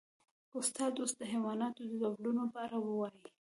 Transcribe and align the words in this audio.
استاده 0.59 0.97
اوس 1.01 1.11
د 1.17 1.21
حیواناتو 1.31 1.81
د 1.89 1.91
ډولونو 2.01 2.43
په 2.53 2.59
اړه 2.65 2.77
ووایئ 2.81 3.25